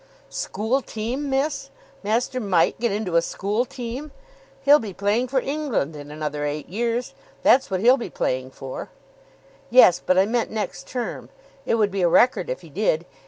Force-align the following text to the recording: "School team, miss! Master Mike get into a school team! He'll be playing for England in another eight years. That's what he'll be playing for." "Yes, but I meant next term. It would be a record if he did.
"School 0.31 0.81
team, 0.81 1.29
miss! 1.29 1.69
Master 2.01 2.39
Mike 2.39 2.79
get 2.79 2.91
into 2.91 3.17
a 3.17 3.21
school 3.21 3.65
team! 3.65 4.11
He'll 4.63 4.79
be 4.79 4.95
playing 4.95 5.27
for 5.27 5.39
England 5.39 5.95
in 5.95 6.09
another 6.09 6.43
eight 6.43 6.67
years. 6.67 7.13
That's 7.43 7.69
what 7.69 7.81
he'll 7.81 7.97
be 7.97 8.09
playing 8.09 8.49
for." 8.49 8.89
"Yes, 9.69 10.01
but 10.03 10.17
I 10.17 10.25
meant 10.25 10.49
next 10.49 10.87
term. 10.87 11.29
It 11.67 11.75
would 11.75 11.91
be 11.91 12.01
a 12.01 12.09
record 12.09 12.49
if 12.49 12.61
he 12.61 12.69
did. 12.71 13.05